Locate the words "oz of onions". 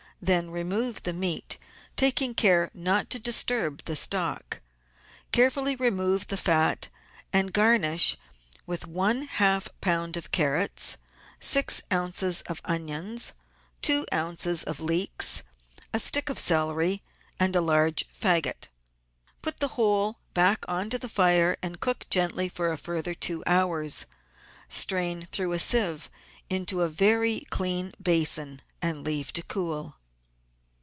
11.89-13.33